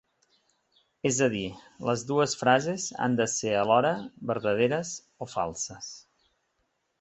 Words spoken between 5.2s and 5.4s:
o